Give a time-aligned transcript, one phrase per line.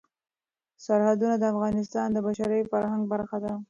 [0.85, 3.53] سرحدونه د افغانستان د بشري فرهنګ برخه ده.